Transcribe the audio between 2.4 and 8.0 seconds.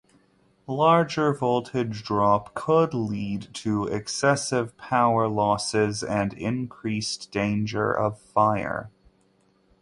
could lead to excessive power losses and increased danger